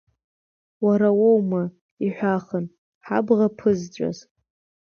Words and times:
Уара 0.85 1.09
уоума, 1.19 1.63
иҳәахын, 2.05 2.65
ҳабӷа 3.05 3.47
ԥызҵәаз? 3.57 4.17